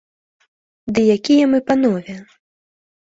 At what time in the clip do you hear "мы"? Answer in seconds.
1.53-1.59